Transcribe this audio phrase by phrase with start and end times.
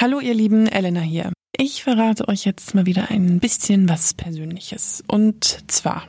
[0.00, 1.30] Hallo ihr Lieben, Elena hier.
[1.54, 5.04] Ich verrate euch jetzt mal wieder ein bisschen was Persönliches.
[5.06, 6.04] Und zwar,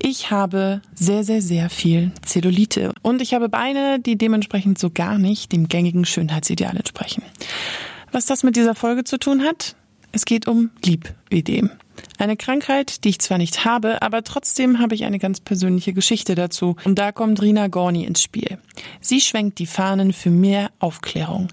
[0.00, 5.18] ich habe sehr, sehr, sehr viel Zellulite und ich habe Beine, die dementsprechend so gar
[5.18, 7.22] nicht dem gängigen Schönheitsideal entsprechen.
[8.10, 9.76] Was das mit dieser Folge zu tun hat?
[10.14, 11.70] Es geht um Lipödem.
[12.18, 16.34] Eine Krankheit, die ich zwar nicht habe, aber trotzdem habe ich eine ganz persönliche Geschichte
[16.34, 16.76] dazu.
[16.84, 18.58] Und da kommt Rina Gorni ins Spiel.
[19.00, 21.48] Sie schwenkt die Fahnen für mehr Aufklärung.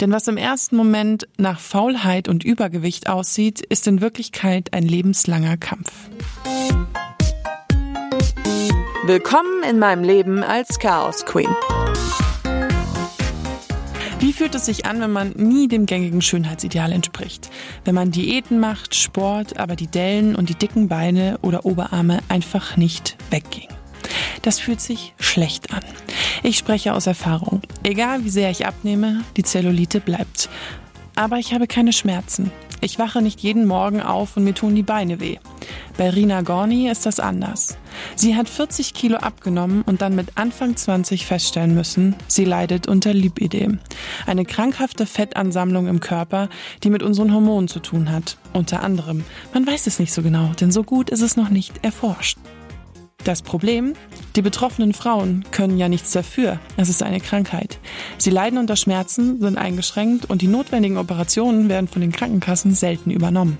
[0.00, 5.56] Denn was im ersten Moment nach Faulheit und Übergewicht aussieht, ist in Wirklichkeit ein lebenslanger
[5.56, 5.90] Kampf.
[9.04, 11.54] Willkommen in meinem Leben als Chaos Queen.
[14.36, 17.50] Fühlt es sich an, wenn man nie dem gängigen Schönheitsideal entspricht?
[17.84, 22.76] Wenn man Diäten macht, Sport, aber die Dellen und die dicken Beine oder Oberarme einfach
[22.76, 23.72] nicht weggehen?
[24.42, 25.84] Das fühlt sich schlecht an.
[26.42, 27.62] Ich spreche aus Erfahrung.
[27.84, 30.48] Egal wie sehr ich abnehme, die Zellulite bleibt.
[31.14, 32.50] Aber ich habe keine Schmerzen.
[32.84, 35.38] Ich wache nicht jeden Morgen auf und mir tun die Beine weh.
[35.96, 37.78] Bei Rina Gorni ist das anders.
[38.14, 43.14] Sie hat 40 Kilo abgenommen und dann mit Anfang 20 feststellen müssen, sie leidet unter
[43.14, 43.78] Lipidem.
[44.26, 46.50] Eine krankhafte Fettansammlung im Körper,
[46.82, 48.36] die mit unseren Hormonen zu tun hat.
[48.52, 49.24] Unter anderem.
[49.54, 52.36] Man weiß es nicht so genau, denn so gut ist es noch nicht erforscht.
[53.24, 53.94] Das Problem?
[54.36, 56.58] Die betroffenen Frauen können ja nichts dafür.
[56.76, 57.78] Es ist eine Krankheit.
[58.18, 63.10] Sie leiden unter Schmerzen, sind eingeschränkt und die notwendigen Operationen werden von den Krankenkassen selten
[63.10, 63.58] übernommen.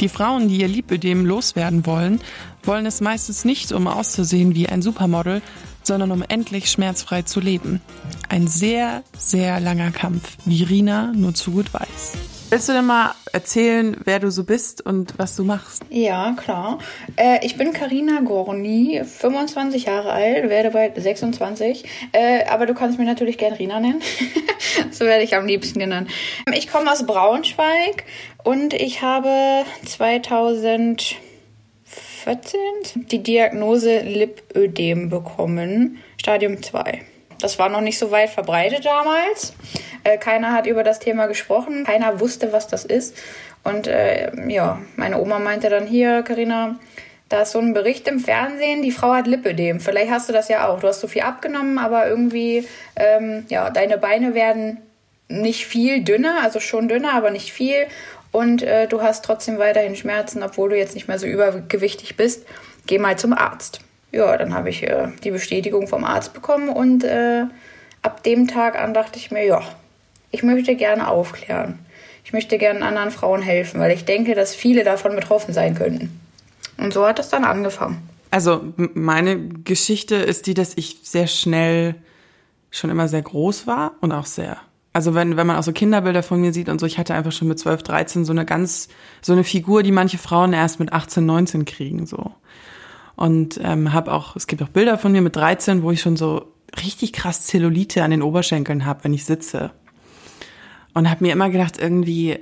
[0.00, 2.20] Die Frauen, die ihr Lipödem loswerden wollen,
[2.64, 5.42] wollen es meistens nicht, um auszusehen wie ein Supermodel,
[5.84, 7.80] sondern um endlich schmerzfrei zu leben.
[8.28, 12.37] Ein sehr, sehr langer Kampf, wie Rina nur zu gut weiß.
[12.50, 15.82] Willst du denn mal erzählen, wer du so bist und was du machst?
[15.90, 16.78] Ja, klar.
[17.16, 21.84] Äh, ich bin Karina Gorni, 25 Jahre alt, werde bald 26.
[22.12, 24.00] Äh, aber du kannst mich natürlich gern Rina nennen.
[24.90, 26.10] so werde ich am liebsten genannt.
[26.54, 28.04] Ich komme aus Braunschweig
[28.44, 31.18] und ich habe 2014
[32.94, 37.02] die Diagnose Lipödem bekommen, Stadium 2.
[37.40, 39.54] Das war noch nicht so weit verbreitet damals.
[40.04, 41.84] Äh, keiner hat über das Thema gesprochen.
[41.84, 43.16] Keiner wusste, was das ist.
[43.64, 46.78] Und äh, ja, meine Oma meinte dann hier, Karina,
[47.28, 49.80] da ist so ein Bericht im Fernsehen, die Frau hat Lipödem.
[49.80, 50.80] Vielleicht hast du das ja auch.
[50.80, 52.66] Du hast so viel abgenommen, aber irgendwie,
[52.96, 54.78] ähm, ja, deine Beine werden
[55.28, 57.86] nicht viel dünner, also schon dünner, aber nicht viel.
[58.32, 62.46] Und äh, du hast trotzdem weiterhin Schmerzen, obwohl du jetzt nicht mehr so übergewichtig bist.
[62.86, 63.80] Geh mal zum Arzt.
[64.10, 67.44] Ja, dann habe ich äh, die Bestätigung vom Arzt bekommen und äh,
[68.02, 69.62] ab dem Tag an dachte ich mir, ja,
[70.30, 71.78] ich möchte gerne aufklären.
[72.24, 76.20] Ich möchte gerne anderen Frauen helfen, weil ich denke, dass viele davon betroffen sein könnten.
[76.76, 78.06] Und so hat es dann angefangen.
[78.30, 81.94] Also meine Geschichte ist die, dass ich sehr schnell
[82.70, 84.58] schon immer sehr groß war und auch sehr.
[84.92, 87.32] Also wenn, wenn man auch so Kinderbilder von mir sieht und so, ich hatte einfach
[87.32, 88.88] schon mit 12, 13 so eine ganz,
[89.22, 92.32] so eine Figur, die manche Frauen erst mit 18, 19 kriegen, so.
[93.18, 96.16] Und ähm, habe auch, es gibt auch Bilder von mir mit 13, wo ich schon
[96.16, 99.72] so richtig krass Zellulite an den Oberschenkeln habe, wenn ich sitze
[100.98, 102.38] und habe mir immer gedacht, irgendwie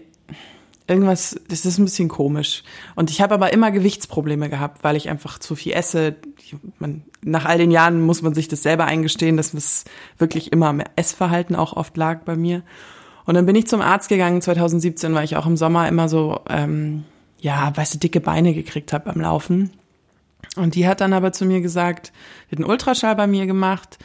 [0.86, 2.62] irgendwas, das ist ein bisschen komisch.
[2.94, 6.16] Und ich habe aber immer Gewichtsprobleme gehabt, weil ich einfach zu viel esse.
[6.78, 9.84] Man, nach all den Jahren muss man sich das selber eingestehen, dass es
[10.16, 12.62] wirklich immer am Essverhalten auch oft lag bei mir.
[13.24, 16.40] Und dann bin ich zum Arzt gegangen 2017, weil ich auch im Sommer immer so,
[16.48, 17.04] ähm,
[17.40, 19.72] ja, weißt du, dicke Beine gekriegt habe beim Laufen.
[20.56, 22.12] Und die hat dann aber zu mir gesagt,
[22.50, 23.98] hat einen Ultraschall bei mir gemacht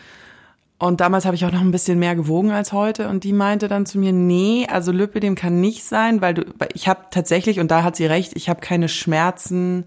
[0.81, 3.07] und damals habe ich auch noch ein bisschen mehr gewogen als heute.
[3.07, 6.69] Und die meinte dann zu mir, nee, also Lipödem kann nicht sein, weil du, weil
[6.73, 9.85] ich habe tatsächlich, und da hat sie recht, ich habe keine Schmerzen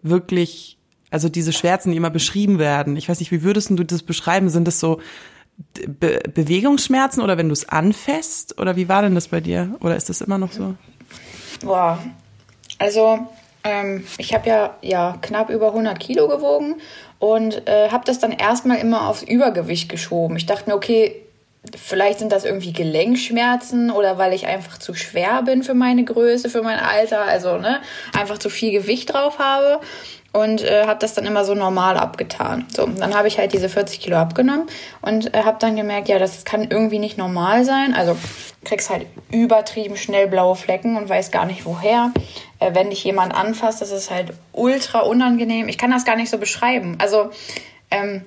[0.00, 0.78] wirklich,
[1.10, 2.96] also diese Schmerzen, die immer beschrieben werden.
[2.96, 4.48] Ich weiß nicht, wie würdest du das beschreiben?
[4.48, 5.02] Sind das so
[5.86, 8.58] Be Bewegungsschmerzen oder wenn du es anfasst?
[8.58, 9.76] Oder wie war denn das bei dir?
[9.80, 10.74] Oder ist das immer noch so?
[11.60, 12.02] Boah,
[12.78, 13.28] also
[13.64, 16.80] ähm, ich habe ja, ja knapp über 100 Kilo gewogen
[17.18, 20.36] und äh, habe das dann erstmal immer aufs Übergewicht geschoben.
[20.36, 21.22] Ich dachte mir, okay,
[21.76, 26.48] vielleicht sind das irgendwie Gelenkschmerzen oder weil ich einfach zu schwer bin für meine Größe,
[26.48, 27.80] für mein Alter, also ne,
[28.18, 29.80] einfach zu viel Gewicht drauf habe
[30.32, 32.66] und äh, habe das dann immer so normal abgetan.
[32.74, 34.66] So, dann habe ich halt diese 40 Kilo abgenommen
[35.02, 37.94] und äh, habe dann gemerkt, ja, das kann irgendwie nicht normal sein.
[37.94, 38.16] Also
[38.64, 42.12] kriegst halt übertrieben schnell blaue Flecken und weiß gar nicht woher.
[42.62, 45.68] Äh, wenn dich jemand anfasst, das ist halt ultra unangenehm.
[45.68, 46.96] Ich kann das gar nicht so beschreiben.
[46.98, 47.30] Also
[47.90, 48.22] ähm,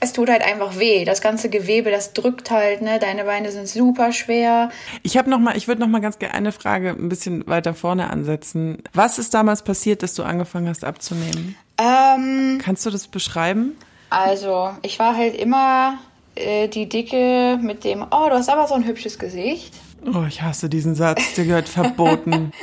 [0.00, 1.04] es tut halt einfach weh.
[1.04, 2.98] Das ganze Gewebe, das drückt halt, ne?
[2.98, 4.70] Deine Beine sind super schwer.
[5.02, 7.74] Ich habe noch mal, ich würde noch mal ganz gerne eine Frage ein bisschen weiter
[7.74, 8.78] vorne ansetzen.
[8.94, 11.56] Was ist damals passiert, dass du angefangen hast abzunehmen?
[11.78, 13.76] Ähm, Kannst du das beschreiben?
[14.10, 15.98] Also, ich war halt immer
[16.36, 19.74] äh, die Dicke mit dem, oh, du hast aber so ein hübsches Gesicht.
[20.06, 22.52] Oh, ich hasse diesen Satz, der gehört verboten.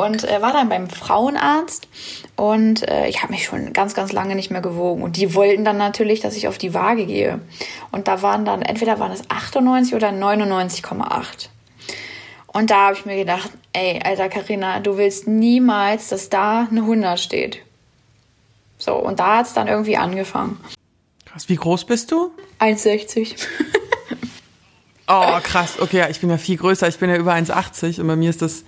[0.00, 1.88] und äh, war dann beim Frauenarzt
[2.36, 5.02] und äh, ich habe mich schon ganz, ganz lange nicht mehr gewogen.
[5.02, 7.40] Und die wollten dann natürlich, dass ich auf die Waage gehe.
[7.92, 11.48] Und da waren dann, entweder waren es 98 oder 99,8.
[12.46, 16.80] Und da habe ich mir gedacht, ey, alter Karina, du willst niemals, dass da eine
[16.80, 17.62] 100 steht.
[18.78, 20.58] So, und da hat es dann irgendwie angefangen.
[21.26, 22.32] Krass, wie groß bist du?
[22.58, 23.36] 1,60.
[25.08, 25.78] oh, krass.
[25.78, 26.88] Okay, ja, ich bin ja viel größer.
[26.88, 28.64] Ich bin ja über 1,80 und bei mir ist das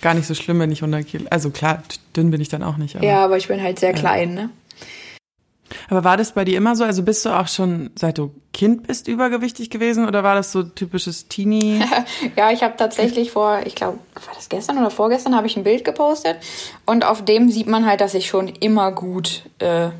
[0.00, 1.26] gar nicht so schlimm, wenn ich 100 Kilo.
[1.30, 1.82] Also klar,
[2.16, 2.96] dünn bin ich dann auch nicht.
[2.96, 4.50] Aber, ja, aber ich bin halt sehr klein, ne?
[5.88, 6.84] Aber war das bei dir immer so?
[6.84, 10.62] Also bist du auch schon, seit du Kind bist, übergewichtig gewesen oder war das so
[10.62, 11.82] typisches Teenie?
[12.36, 15.64] ja, ich habe tatsächlich vor, ich glaube, war das gestern oder vorgestern, habe ich ein
[15.64, 16.36] Bild gepostet
[16.86, 19.90] und auf dem sieht man halt, dass ich schon immer gut, äh,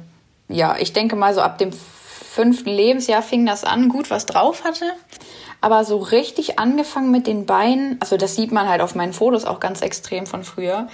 [0.49, 4.65] ja, ich denke mal so ab dem fünften Lebensjahr fing das an, gut was drauf
[4.65, 4.87] hatte.
[5.61, 9.45] Aber so richtig angefangen mit den Beinen, also das sieht man halt auf meinen Fotos
[9.45, 10.89] auch ganz extrem von früher.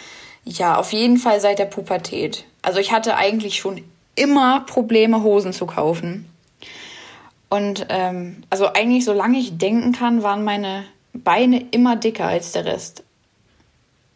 [0.44, 2.44] Ja, auf jeden Fall seit der Pubertät.
[2.62, 3.82] Also ich hatte eigentlich schon
[4.16, 6.28] immer Probleme, Hosen zu kaufen.
[7.48, 12.64] Und ähm, also eigentlich, solange ich denken kann, waren meine Beine immer dicker als der
[12.64, 13.04] Rest.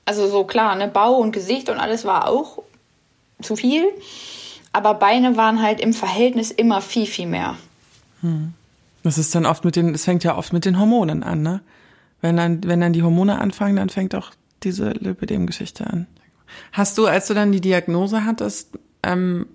[0.04, 2.62] Also so klar, ne, Bau und Gesicht und alles war auch
[3.40, 3.84] zu viel.
[4.72, 7.56] Aber Beine waren halt im Verhältnis immer viel, viel mehr.
[8.20, 8.54] Hm.
[9.02, 11.60] Das ist dann oft mit den, es fängt ja oft mit den Hormonen an, ne?
[12.20, 14.30] Wenn dann, wenn dann die Hormone anfangen, dann fängt auch
[14.62, 16.06] diese Lipidem-Geschichte an.
[16.72, 19.46] Hast du, als du dann die Diagnose hattest, ähm,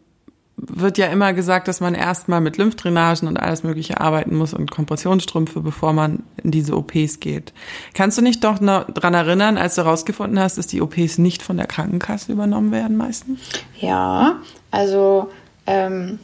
[0.57, 4.71] wird ja immer gesagt, dass man erstmal mit Lymphdrainagen und alles Mögliche arbeiten muss und
[4.71, 7.53] Kompressionsstrümpfe, bevor man in diese OPs geht.
[7.93, 11.41] Kannst du nicht doch noch dran erinnern, als du herausgefunden hast, dass die OPs nicht
[11.41, 13.39] von der Krankenkasse übernommen werden meistens?
[13.79, 14.37] Ja,
[14.71, 15.29] also
[15.67, 16.19] ähm,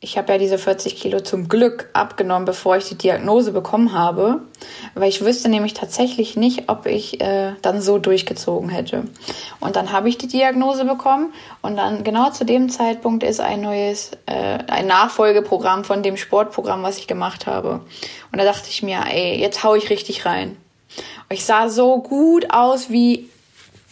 [0.00, 4.42] ich habe ja diese 40 Kilo zum Glück abgenommen, bevor ich die Diagnose bekommen habe,
[4.94, 9.04] weil ich wüsste nämlich tatsächlich nicht, ob ich äh, dann so durchgezogen hätte.
[9.58, 13.60] Und dann habe ich die Diagnose bekommen und dann genau zu dem Zeitpunkt ist ein
[13.60, 17.80] neues, äh, ein Nachfolgeprogramm von dem Sportprogramm, was ich gemacht habe.
[18.30, 20.56] Und da dachte ich mir, ey, jetzt hau ich richtig rein.
[21.28, 23.28] Ich sah so gut aus wie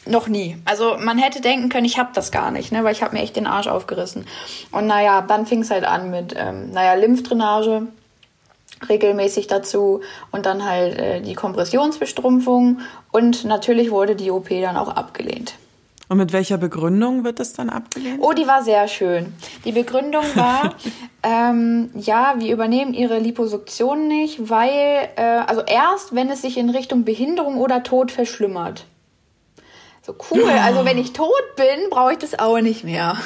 [0.07, 0.57] noch nie.
[0.65, 3.23] Also man hätte denken können, ich habe das gar nicht, ne, weil ich habe mir
[3.23, 4.27] echt den Arsch aufgerissen.
[4.73, 7.89] Und naja, dann fing es halt an mit, ähm, naja, Lymphdrainage
[8.89, 10.01] regelmäßig dazu
[10.33, 12.81] und dann halt äh, die Kompressionsbestrumpfung
[13.11, 15.55] und natürlich wurde die OP dann auch abgelehnt.
[16.09, 18.21] Und mit welcher Begründung wird das dann abgelehnt?
[18.23, 19.35] Oh, die war sehr schön.
[19.65, 20.75] Die Begründung war,
[21.25, 26.71] ähm, ja, wir übernehmen ihre Liposuktion nicht, weil, äh, also erst, wenn es sich in
[26.71, 28.85] Richtung Behinderung oder Tod verschlimmert.
[30.07, 30.49] So cool.
[30.49, 33.17] Also wenn ich tot bin, brauche ich das auch nicht mehr.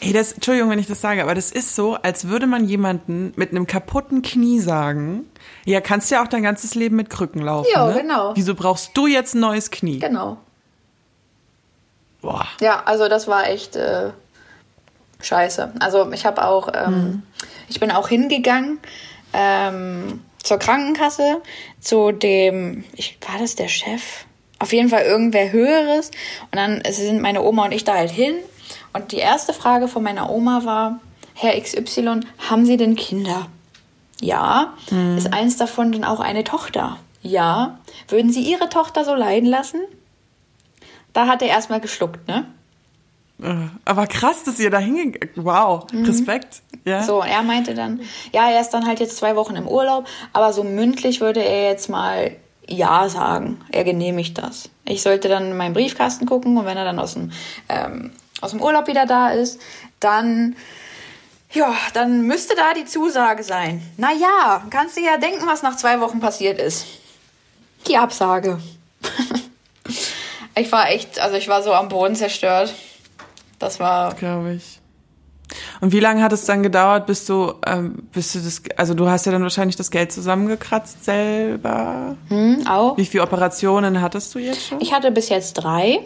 [0.00, 3.32] Ey, das, Entschuldigung, wenn ich das sage, aber das ist so, als würde man jemanden
[3.36, 5.28] mit einem kaputten Knie sagen,
[5.64, 7.70] ja, kannst ja auch dein ganzes Leben mit Krücken laufen.
[7.72, 8.02] Ja, ne?
[8.02, 8.32] genau.
[8.36, 9.98] Wieso brauchst du jetzt ein neues Knie?
[9.98, 10.36] Genau.
[12.20, 12.46] Boah.
[12.60, 14.10] Ja, also das war echt äh,
[15.22, 15.72] scheiße.
[15.80, 17.22] Also ich habe auch, ähm, hm.
[17.68, 18.78] ich bin auch hingegangen
[19.32, 21.40] ähm, zur Krankenkasse,
[21.80, 24.26] zu dem, ich, war das der Chef?
[24.64, 26.10] Auf jeden Fall irgendwer Höheres.
[26.50, 28.34] Und dann sind meine Oma und ich da halt hin.
[28.94, 31.00] Und die erste Frage von meiner Oma war,
[31.34, 33.48] Herr XY, haben Sie denn Kinder?
[34.22, 34.72] Ja.
[34.88, 35.18] Hm.
[35.18, 36.96] Ist eins davon denn auch eine Tochter?
[37.20, 37.78] Ja.
[38.08, 39.82] Würden Sie Ihre Tochter so leiden lassen?
[41.12, 42.46] Da hat er erstmal geschluckt, ne?
[43.42, 46.06] Äh, aber krass, dass ihr da hingegangen Wow, mhm.
[46.06, 46.62] Respekt.
[46.86, 47.02] Ja.
[47.02, 48.00] So, und er meinte dann,
[48.32, 51.68] ja, er ist dann halt jetzt zwei Wochen im Urlaub, aber so mündlich würde er
[51.68, 52.34] jetzt mal
[52.68, 53.60] ja sagen.
[53.70, 54.70] Er genehmigt das.
[54.84, 57.32] Ich sollte dann in meinen Briefkasten gucken und wenn er dann aus dem,
[57.68, 59.60] ähm, aus dem Urlaub wieder da ist,
[60.00, 60.56] dann,
[61.52, 63.82] ja, dann müsste da die Zusage sein.
[63.96, 66.86] Naja, kannst du ja denken, was nach zwei Wochen passiert ist.
[67.86, 68.60] Die Absage.
[70.54, 72.74] ich war echt, also ich war so am Boden zerstört.
[73.58, 74.14] Das war.
[74.14, 74.80] Glaube ich.
[75.84, 79.06] Und wie lange hat es dann gedauert, bis du, ähm, bis du das, also du
[79.06, 82.16] hast ja dann wahrscheinlich das Geld zusammengekratzt selber.
[82.28, 82.96] Hm, auch.
[82.96, 84.80] Wie viele Operationen hattest du jetzt schon?
[84.80, 86.00] Ich hatte bis jetzt drei.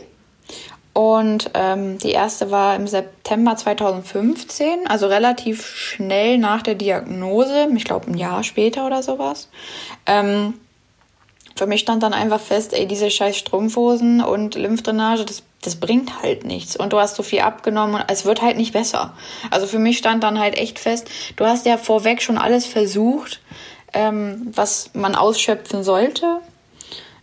[0.94, 7.84] Und ähm, die erste war im September 2015, also relativ schnell nach der Diagnose, ich
[7.84, 9.48] glaube ein Jahr später oder sowas.
[10.06, 10.54] Ähm,
[11.58, 16.22] für mich stand dann einfach fest, ey, diese scheiß Strumpfhosen und Lymphdrainage, das das bringt
[16.22, 16.76] halt nichts.
[16.76, 19.14] Und du hast so viel abgenommen und es wird halt nicht besser.
[19.50, 23.40] Also für mich stand dann halt echt fest, du hast ja vorweg schon alles versucht,
[23.92, 26.40] ähm, was man ausschöpfen sollte.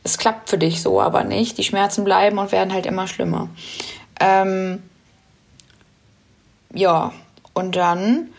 [0.04, 1.58] Es klappt für dich so aber nicht.
[1.58, 3.50] Die Schmerzen bleiben und werden halt immer schlimmer.
[4.20, 4.84] Ähm,
[6.74, 7.13] ja,
[7.54, 8.30] und dann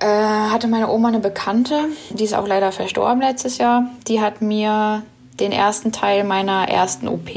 [0.00, 3.88] äh, hatte meine Oma eine Bekannte, die ist auch leider verstorben letztes Jahr.
[4.08, 5.02] Die hat mir
[5.40, 7.30] den ersten Teil meiner ersten OP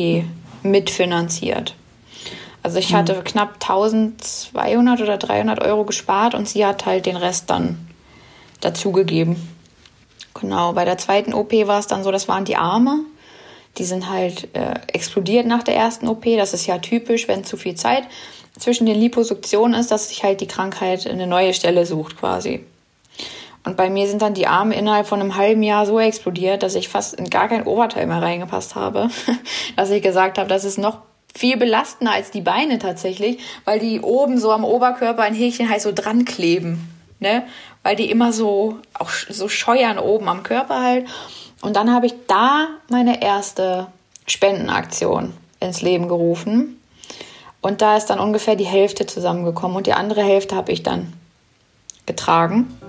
[0.64, 1.76] mitfinanziert.
[2.64, 3.24] Also ich hatte mhm.
[3.24, 7.88] knapp 1200 oder 300 Euro gespart und sie hat halt den Rest dann
[8.60, 9.38] dazugegeben.
[10.34, 13.00] Genau, bei der zweiten OP war es dann so, das waren die Arme.
[13.78, 16.26] Die sind halt äh, explodiert nach der ersten OP.
[16.26, 18.04] Das ist ja typisch, wenn zu viel Zeit
[18.58, 22.66] zwischen den Liposuktionen ist, dass sich halt die Krankheit eine neue Stelle sucht quasi.
[23.64, 26.76] Und bei mir sind dann die Arme innerhalb von einem halben Jahr so explodiert, dass
[26.76, 29.10] ich fast in gar kein Oberteil mehr reingepasst habe,
[29.76, 31.00] dass ich gesagt habe, das ist noch
[31.36, 35.82] viel belastender als die Beine tatsächlich, weil die oben so am Oberkörper ein Häkchen halt
[35.82, 37.44] so dran kleben, ne?
[37.84, 41.06] Weil die immer so auch so scheuern oben am Körper halt.
[41.62, 43.88] Und dann habe ich da meine erste
[44.26, 46.80] Spendenaktion ins Leben gerufen.
[47.68, 51.12] Und da ist dann ungefähr die Hälfte zusammengekommen und die andere Hälfte habe ich dann
[52.06, 52.80] getragen.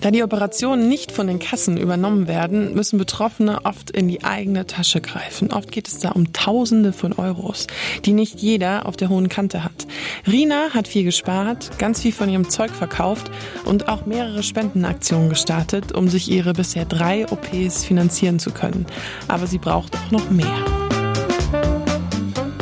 [0.00, 4.66] Da die Operationen nicht von den Kassen übernommen werden, müssen Betroffene oft in die eigene
[4.66, 5.52] Tasche greifen.
[5.52, 7.66] Oft geht es da um Tausende von Euros,
[8.04, 9.86] die nicht jeder auf der hohen Kante hat.
[10.26, 13.30] Rina hat viel gespart, ganz viel von ihrem Zeug verkauft
[13.64, 18.86] und auch mehrere Spendenaktionen gestartet, um sich ihre bisher drei OPs finanzieren zu können.
[19.26, 20.64] Aber sie braucht auch noch mehr.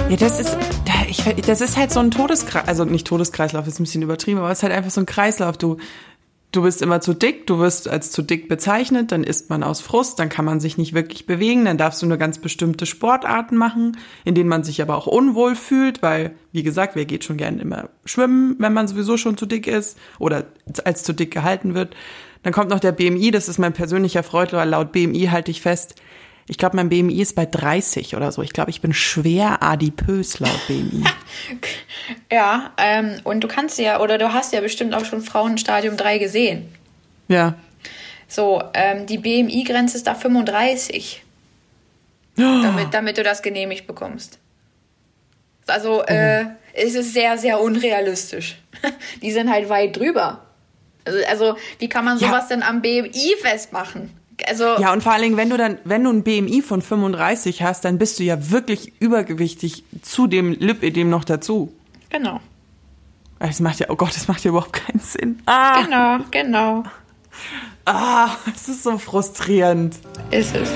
[0.09, 0.57] Ja, das ist,
[1.47, 4.59] das ist halt so ein Todeskreislauf, also nicht Todeskreislauf, ist ein bisschen übertrieben, aber es
[4.59, 5.59] ist halt einfach so ein Kreislauf.
[5.59, 5.79] Du
[6.53, 9.81] du bist immer zu dick, du wirst als zu dick bezeichnet, dann isst man aus
[9.81, 13.57] Frust, dann kann man sich nicht wirklich bewegen, dann darfst du nur ganz bestimmte Sportarten
[13.57, 17.37] machen, in denen man sich aber auch unwohl fühlt, weil, wie gesagt, wer geht schon
[17.37, 20.47] gern immer schwimmen, wenn man sowieso schon zu dick ist oder
[20.85, 21.95] als zu dick gehalten wird.
[22.43, 25.97] Dann kommt noch der BMI, das ist mein persönlicher Freund, laut BMI halte ich fest,
[26.49, 28.43] ich glaube, mein BMI ist bei 30 oder so.
[28.43, 31.03] Ich glaube, ich bin schwer adipös laut BMI.
[32.33, 35.97] ja, ähm, und du kannst ja, oder du hast ja bestimmt auch schon Frauen Stadium
[35.97, 36.73] 3 gesehen.
[37.27, 37.55] Ja.
[38.29, 41.25] So, ähm, die BMI-Grenze ist da 35.
[42.39, 42.43] Oh.
[42.63, 44.39] Damit, damit du das genehmigt bekommst.
[45.67, 46.51] Also, äh, oh.
[46.75, 48.57] es ist sehr, sehr unrealistisch.
[49.23, 50.43] die sind halt weit drüber.
[51.05, 52.57] Also, also wie kann man sowas ja.
[52.57, 54.11] denn am BMI festmachen?
[54.47, 57.63] Also ja, und vor allen Dingen, wenn du dann, wenn du ein BMI von 35
[57.63, 61.73] hast, dann bist du ja wirklich übergewichtig zu dem Lipödem noch dazu.
[62.11, 62.41] Genau.
[63.39, 65.41] Das macht ja, oh Gott, das macht ja überhaupt keinen Sinn.
[65.47, 65.83] Ah.
[65.83, 66.85] Genau, genau.
[67.85, 69.97] Ah, es ist so frustrierend.
[70.31, 70.71] Ist es.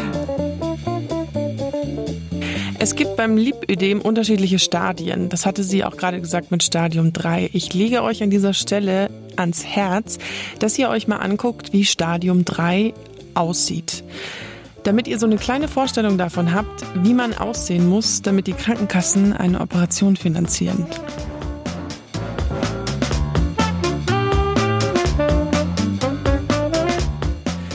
[2.78, 5.28] Es gibt beim Lipödem unterschiedliche Stadien.
[5.28, 7.50] Das hatte sie auch gerade gesagt mit Stadium 3.
[7.52, 10.18] Ich lege euch an dieser Stelle ans Herz,
[10.60, 12.94] dass ihr euch mal anguckt, wie Stadium 3
[13.34, 14.04] aussieht.
[14.84, 19.32] Damit ihr so eine kleine Vorstellung davon habt, wie man aussehen muss, damit die Krankenkassen
[19.32, 20.86] eine Operation finanzieren.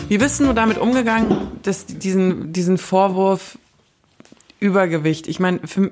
[0.07, 3.57] Wie bist du damit umgegangen, dass diesen, diesen Vorwurf
[4.59, 5.27] Übergewicht?
[5.27, 5.91] Ich meine, für,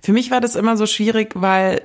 [0.00, 1.82] für mich war das immer so schwierig, weil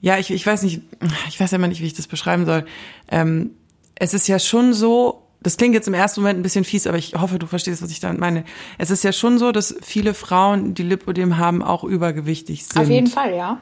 [0.00, 0.82] ja, ich, ich weiß nicht,
[1.28, 2.66] ich weiß immer nicht, wie ich das beschreiben soll.
[3.10, 3.52] Ähm,
[3.96, 6.98] es ist ja schon so, das klingt jetzt im ersten Moment ein bisschen fies, aber
[6.98, 8.44] ich hoffe, du verstehst, was ich damit meine.
[8.78, 12.80] Es ist ja schon so, dass viele Frauen, die Lipodem haben, auch übergewichtig sind.
[12.80, 13.60] Auf jeden Fall, ja.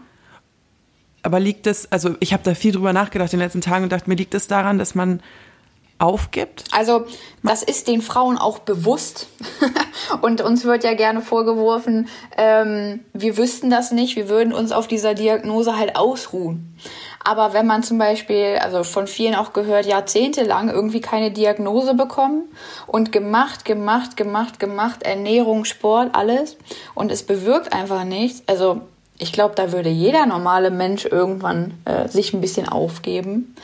[1.23, 3.93] Aber liegt es, also ich habe da viel drüber nachgedacht in den letzten Tagen und
[3.93, 5.21] dachte, mir liegt es daran, dass man
[6.03, 6.65] aufgibt?
[6.73, 7.07] Also
[7.43, 9.29] das ist den Frauen auch bewusst
[10.21, 14.89] und uns wird ja gerne vorgeworfen, ähm, wir wüssten das nicht, wir würden uns auf
[14.89, 16.77] dieser Diagnose halt ausruhen.
[17.25, 22.45] Aber wenn man zum Beispiel, also von vielen auch gehört, jahrzehntelang irgendwie keine Diagnose bekommen
[22.87, 26.57] und gemacht, gemacht, gemacht, gemacht, Ernährung, Sport, alles
[26.95, 28.81] und es bewirkt einfach nichts, also
[29.19, 33.55] ich glaube, da würde jeder normale Mensch irgendwann äh, sich ein bisschen aufgeben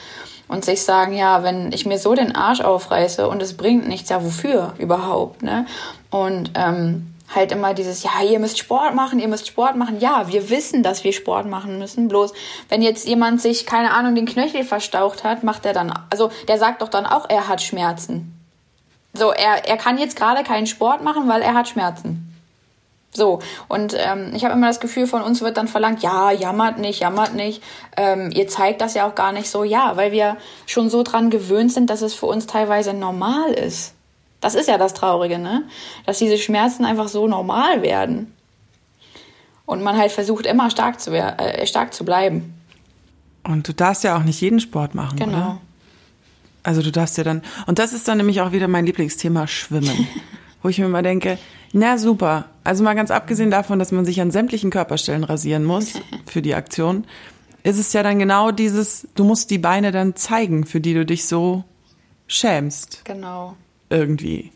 [0.46, 4.08] und sich sagen, ja, wenn ich mir so den Arsch aufreiße und es bringt nichts,
[4.08, 5.66] ja, wofür überhaupt, ne?
[6.10, 10.00] Und ähm, halt immer dieses, ja, ihr müsst Sport machen, ihr müsst Sport machen.
[10.00, 12.08] Ja, wir wissen, dass wir Sport machen müssen.
[12.08, 12.32] Bloß,
[12.68, 16.58] wenn jetzt jemand sich, keine Ahnung, den Knöchel verstaucht hat, macht er dann, also der
[16.58, 18.34] sagt doch dann auch, er hat Schmerzen.
[19.12, 22.24] So, er, er kann jetzt gerade keinen Sport machen, weil er hat Schmerzen.
[23.10, 26.78] So, und ähm, ich habe immer das Gefühl, von uns wird dann verlangt, ja, jammert
[26.78, 27.62] nicht, jammert nicht.
[27.96, 31.30] Ähm, ihr zeigt das ja auch gar nicht so, ja, weil wir schon so dran
[31.30, 33.94] gewöhnt sind, dass es für uns teilweise normal ist.
[34.40, 35.64] Das ist ja das Traurige, ne?
[36.06, 38.32] Dass diese Schmerzen einfach so normal werden.
[39.66, 42.54] Und man halt versucht, immer stark zu, äh, stark zu bleiben.
[43.44, 45.36] Und du darfst ja auch nicht jeden Sport machen, genau.
[45.36, 45.60] oder?
[46.62, 50.08] Also du darfst ja dann, und das ist dann nämlich auch wieder mein Lieblingsthema, Schwimmen.
[50.62, 51.38] wo ich mir immer denke,
[51.72, 52.46] na super.
[52.64, 55.94] Also mal ganz abgesehen davon, dass man sich an sämtlichen Körperstellen rasieren muss
[56.26, 57.04] für die Aktion,
[57.62, 61.04] ist es ja dann genau dieses, du musst die Beine dann zeigen, für die du
[61.04, 61.64] dich so
[62.26, 63.04] schämst.
[63.04, 63.56] Genau.
[63.90, 64.52] Irgendwie.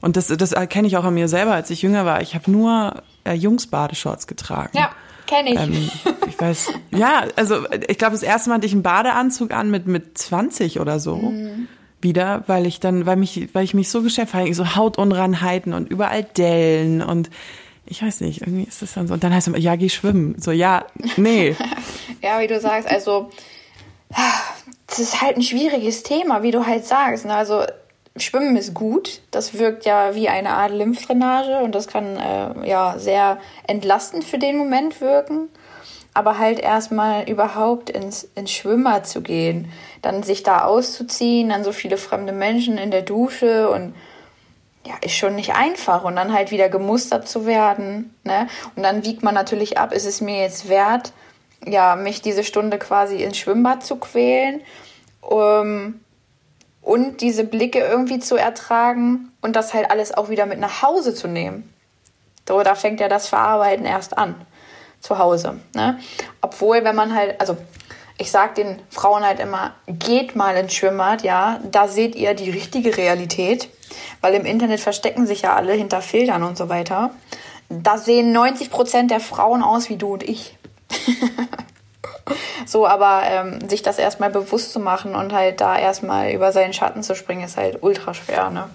[0.00, 2.20] Und das, das erkenne ich auch an mir selber, als ich jünger war.
[2.20, 4.76] Ich habe nur äh, Jungs-Badeshorts getragen.
[4.76, 4.90] Ja,
[5.26, 5.58] kenne ich.
[5.58, 5.90] Ähm,
[6.28, 9.86] ich weiß, ja, also ich glaube, das erste Mal hatte ich einen Badeanzug an mit,
[9.86, 11.16] mit 20 oder so.
[11.16, 11.68] Mhm.
[12.02, 15.88] Wieder, weil ich dann, weil mich, weil ich mich so geschäft habe, so Hautunreinheiten und
[15.88, 17.30] überall Dellen und
[17.86, 19.14] ich weiß nicht, irgendwie ist das dann so.
[19.14, 20.36] Und dann heißt es, ja, geh schwimmen.
[20.38, 20.86] So, ja,
[21.16, 21.54] nee.
[22.22, 23.30] ja, wie du sagst, also,
[24.86, 27.26] das ist halt ein schwieriges Thema, wie du halt sagst.
[27.26, 27.34] Ne?
[27.34, 27.64] Also,
[28.16, 29.20] Schwimmen ist gut.
[29.30, 34.38] Das wirkt ja wie eine Art Lymphdrainage und das kann äh, ja sehr entlastend für
[34.38, 35.48] den Moment wirken.
[36.16, 41.72] Aber halt erstmal überhaupt ins, ins Schwimmer zu gehen, dann sich da auszuziehen, dann so
[41.72, 43.94] viele fremde Menschen in der Dusche und
[44.86, 46.04] ja, ist schon nicht einfach.
[46.04, 48.14] Und dann halt wieder gemustert zu werden.
[48.22, 48.46] Ne?
[48.76, 51.12] Und dann wiegt man natürlich ab, ist es mir jetzt wert,
[51.66, 54.60] ja, mich diese Stunde quasi ins Schwimmbad zu quälen.
[55.20, 56.00] Um,
[56.84, 61.14] und diese Blicke irgendwie zu ertragen und das halt alles auch wieder mit nach Hause
[61.14, 61.72] zu nehmen.
[62.46, 64.34] So, da fängt ja das Verarbeiten erst an.
[65.00, 65.60] Zu Hause.
[65.74, 65.98] Ne?
[66.40, 67.56] Obwohl, wenn man halt, also
[68.16, 72.50] ich sag den Frauen halt immer, geht mal ins Schwimmbad, ja, da seht ihr die
[72.50, 73.68] richtige Realität,
[74.20, 77.10] weil im Internet verstecken sich ja alle hinter Filtern und so weiter.
[77.68, 80.56] Da sehen 90 Prozent der Frauen aus wie du und ich.
[82.66, 86.72] So, aber ähm, sich das erstmal bewusst zu machen und halt da erstmal über seinen
[86.72, 88.70] Schatten zu springen, ist halt ultra schwer, ne?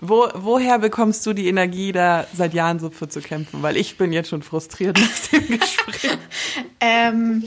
[0.00, 3.62] Wo, woher bekommst du die Energie, da seit Jahren so für zu kämpfen?
[3.62, 6.18] Weil ich bin jetzt schon frustriert nach dem Gespräch.
[6.80, 7.44] ähm,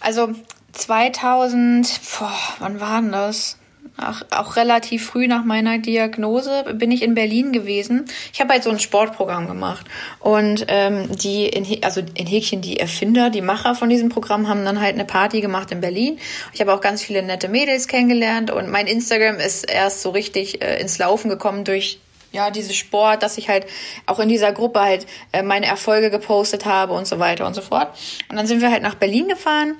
[0.00, 0.30] also
[0.72, 3.59] 2000, boah, wann war denn das?
[4.02, 8.06] Ach, auch relativ früh nach meiner Diagnose bin ich in Berlin gewesen.
[8.32, 9.86] Ich habe halt so ein Sportprogramm gemacht.
[10.20, 14.64] Und ähm, die, in, also in Häkchen, die Erfinder, die Macher von diesem Programm haben
[14.64, 16.18] dann halt eine Party gemacht in Berlin.
[16.54, 20.62] Ich habe auch ganz viele nette Mädels kennengelernt und mein Instagram ist erst so richtig
[20.62, 22.00] äh, ins Laufen gekommen durch
[22.32, 23.66] ja, diese Sport, dass ich halt
[24.06, 27.60] auch in dieser Gruppe halt äh, meine Erfolge gepostet habe und so weiter und so
[27.60, 27.88] fort.
[28.30, 29.74] Und dann sind wir halt nach Berlin gefahren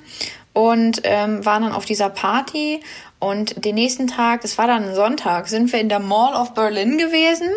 [0.53, 2.81] und ähm, waren dann auf dieser Party
[3.21, 6.97] und den nächsten Tag, das war dann Sonntag, sind wir in der Mall of Berlin
[6.97, 7.49] gewesen.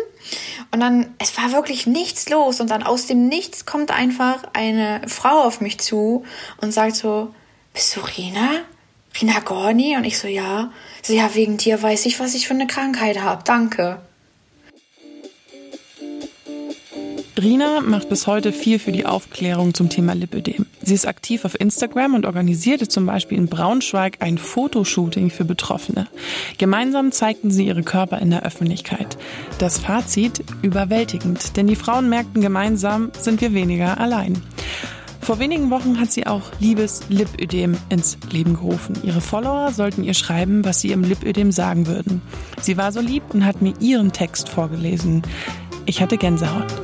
[0.70, 2.60] Und dann, es war wirklich nichts los.
[2.60, 6.24] Und dann aus dem Nichts kommt einfach eine Frau auf mich zu
[6.60, 7.34] und sagt so,
[7.72, 8.60] bist du Rina?
[9.18, 9.96] Rina Gorni?
[9.96, 10.70] Und ich so, ja.
[11.02, 13.42] So, ja, wegen dir weiß ich, was ich für eine Krankheit habe.
[13.44, 14.02] Danke.
[17.36, 20.66] Rina macht bis heute viel für die Aufklärung zum Thema Lipödem.
[20.82, 26.06] Sie ist aktiv auf Instagram und organisierte zum Beispiel in Braunschweig ein Fotoshooting für Betroffene.
[26.58, 29.18] Gemeinsam zeigten sie ihre Körper in der Öffentlichkeit.
[29.58, 34.40] Das Fazit überwältigend, denn die Frauen merkten gemeinsam, sind wir weniger allein.
[35.20, 38.94] Vor wenigen Wochen hat sie auch Liebes Lipödem ins Leben gerufen.
[39.02, 42.22] Ihre Follower sollten ihr schreiben, was sie im Lipödem sagen würden.
[42.60, 45.22] Sie war so lieb und hat mir ihren Text vorgelesen.
[45.86, 46.83] Ich hatte Gänsehaut.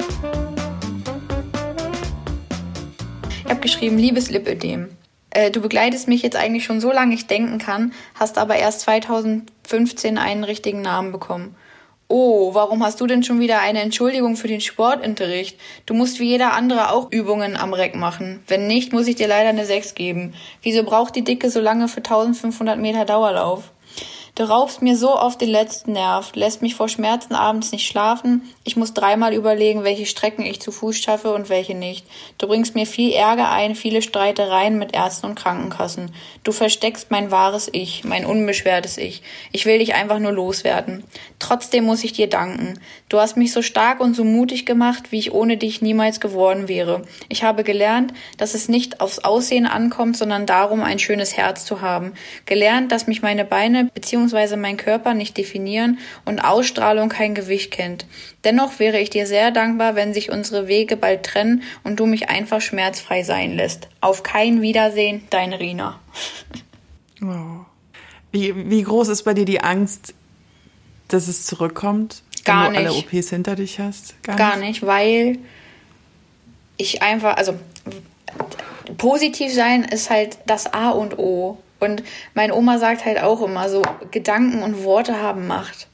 [3.50, 4.90] Ich habe geschrieben, liebes Lipödem.
[5.30, 8.82] Äh, du begleitest mich jetzt eigentlich schon so lange ich denken kann, hast aber erst
[8.82, 11.56] 2015 einen richtigen Namen bekommen.
[12.06, 15.58] Oh, warum hast du denn schon wieder eine Entschuldigung für den Sportunterricht?
[15.84, 18.38] Du musst wie jeder andere auch Übungen am Reck machen.
[18.46, 20.32] Wenn nicht, muss ich dir leider eine 6 geben.
[20.62, 23.72] Wieso braucht die Dicke so lange für 1500 Meter Dauerlauf?
[24.40, 28.48] Du raubst mir so oft den letzten Nerv, lässt mich vor Schmerzen abends nicht schlafen.
[28.64, 32.06] Ich muss dreimal überlegen, welche Strecken ich zu Fuß schaffe und welche nicht.
[32.38, 36.14] Du bringst mir viel Ärger ein, viele Streitereien mit Ärzten und Krankenkassen.
[36.42, 39.20] Du versteckst mein wahres Ich, mein unbeschwertes Ich.
[39.52, 41.04] Ich will dich einfach nur loswerden.
[41.38, 42.80] Trotzdem muss ich dir danken.
[43.10, 46.66] Du hast mich so stark und so mutig gemacht, wie ich ohne dich niemals geworden
[46.66, 47.02] wäre.
[47.28, 51.82] Ich habe gelernt, dass es nicht aufs Aussehen ankommt, sondern darum, ein schönes Herz zu
[51.82, 52.14] haben.
[52.46, 54.56] Gelernt, dass mich meine Beine bzw bzw.
[54.56, 58.06] mein Körper nicht definieren und Ausstrahlung kein Gewicht kennt.
[58.44, 62.28] Dennoch wäre ich dir sehr dankbar, wenn sich unsere Wege bald trennen und du mich
[62.28, 63.88] einfach schmerzfrei sein lässt.
[64.00, 66.00] Auf kein Wiedersehen, dein Rina.
[67.22, 67.66] Oh.
[68.32, 70.14] Wie, wie groß ist bei dir die Angst,
[71.08, 72.22] dass es zurückkommt?
[72.46, 72.86] Gar wenn nicht.
[72.86, 74.14] du alle OPs hinter dich hast?
[74.22, 74.68] Gar, Gar nicht?
[74.80, 75.36] nicht, weil
[76.78, 77.58] ich einfach, also
[78.96, 81.58] positiv sein ist halt das A und O.
[81.80, 82.02] Und
[82.34, 85.88] meine Oma sagt halt auch immer so, Gedanken und Worte haben Macht.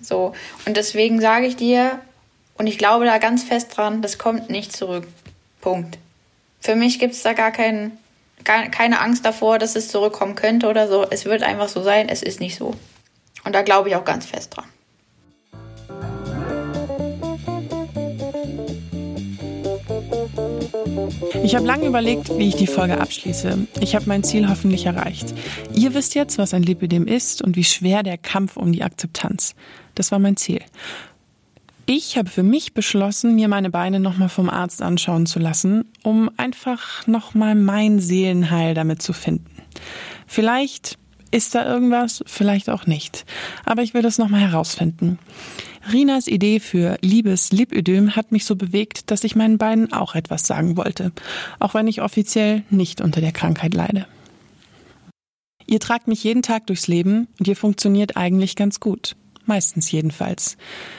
[0.00, 0.34] So.
[0.66, 2.00] Und deswegen sage ich dir,
[2.56, 5.06] und ich glaube da ganz fest dran, das kommt nicht zurück.
[5.60, 5.98] Punkt.
[6.60, 7.98] Für mich gibt es da gar, kein,
[8.44, 11.06] gar keine Angst davor, dass es zurückkommen könnte oder so.
[11.10, 12.74] Es wird einfach so sein, es ist nicht so.
[13.44, 14.66] Und da glaube ich auch ganz fest dran.
[21.42, 23.66] Ich habe lange überlegt, wie ich die Folge abschließe.
[23.80, 25.34] Ich habe mein Ziel hoffentlich erreicht.
[25.74, 29.54] Ihr wisst jetzt, was ein Lipidem ist und wie schwer der Kampf um die Akzeptanz.
[29.94, 30.60] Das war mein Ziel.
[31.86, 36.30] Ich habe für mich beschlossen, mir meine Beine nochmal vom Arzt anschauen zu lassen, um
[36.36, 39.50] einfach nochmal mein Seelenheil damit zu finden.
[40.26, 40.98] Vielleicht
[41.32, 43.24] ist da irgendwas, vielleicht auch nicht.
[43.64, 45.18] Aber ich will das nochmal herausfinden.
[45.92, 50.46] Rinas Idee für Liebes Lipödem hat mich so bewegt, dass ich meinen Beinen auch etwas
[50.46, 51.12] sagen wollte,
[51.58, 54.06] auch wenn ich offiziell nicht unter der Krankheit leide.
[55.66, 59.16] Ihr tragt mich jeden Tag durchs Leben und ihr funktioniert eigentlich ganz gut.
[59.46, 60.56] Meistens jedenfalls.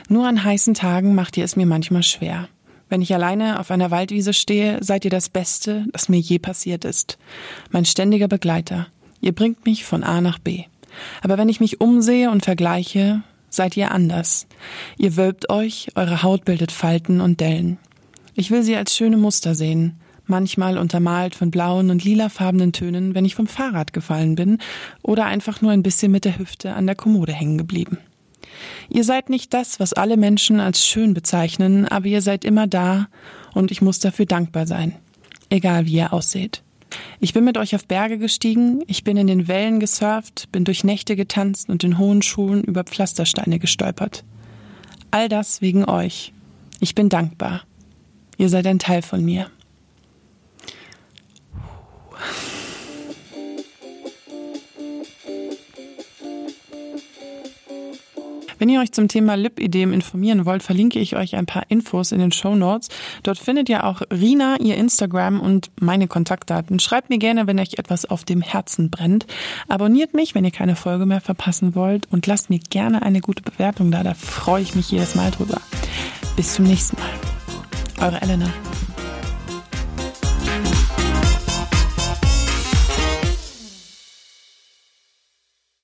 [0.09, 2.47] Nur an heißen Tagen macht ihr es mir manchmal schwer.
[2.89, 6.83] Wenn ich alleine auf einer Waldwiese stehe, seid ihr das Beste, das mir je passiert
[6.83, 7.17] ist.
[7.69, 8.87] Mein ständiger Begleiter.
[9.21, 10.63] Ihr bringt mich von A nach B.
[11.21, 14.47] Aber wenn ich mich umsehe und vergleiche, seid ihr anders.
[14.97, 17.77] Ihr wölbt euch, eure Haut bildet Falten und Dellen.
[18.33, 23.25] Ich will sie als schöne Muster sehen, manchmal untermalt von blauen und lilafarbenen Tönen, wenn
[23.25, 24.57] ich vom Fahrrad gefallen bin
[25.03, 27.99] oder einfach nur ein bisschen mit der Hüfte an der Kommode hängen geblieben.
[28.89, 33.07] Ihr seid nicht das, was alle Menschen als schön bezeichnen, aber ihr seid immer da
[33.53, 34.95] und ich muss dafür dankbar sein.
[35.49, 36.63] Egal wie ihr ausseht.
[37.19, 40.83] Ich bin mit euch auf Berge gestiegen, ich bin in den Wellen gesurft, bin durch
[40.83, 44.23] Nächte getanzt und in hohen Schulen über Pflastersteine gestolpert.
[45.11, 46.33] All das wegen euch.
[46.79, 47.61] Ich bin dankbar.
[48.37, 49.51] Ihr seid ein Teil von mir.
[58.61, 62.19] Wenn ihr euch zum Thema Lipidem informieren wollt, verlinke ich euch ein paar Infos in
[62.19, 62.89] den Show Notes.
[63.23, 66.77] Dort findet ihr auch Rina, ihr Instagram und meine Kontaktdaten.
[66.77, 69.25] Schreibt mir gerne, wenn euch etwas auf dem Herzen brennt.
[69.67, 73.41] Abonniert mich, wenn ihr keine Folge mehr verpassen wollt und lasst mir gerne eine gute
[73.41, 74.03] Bewertung da.
[74.03, 75.59] Da freue ich mich jedes Mal drüber.
[76.35, 78.05] Bis zum nächsten Mal.
[78.05, 78.45] Eure Elena.